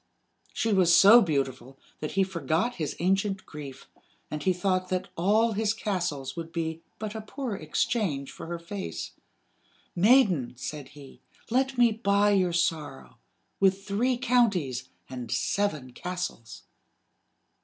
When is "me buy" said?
11.77-12.31